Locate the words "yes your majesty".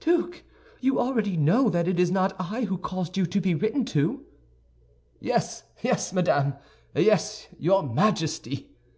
6.94-8.70